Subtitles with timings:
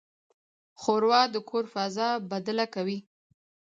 [0.81, 2.97] ښوروا د کور فضا بدله کوي.